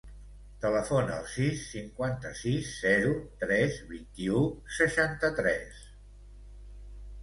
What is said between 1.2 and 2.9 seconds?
al sis, cinquanta-sis,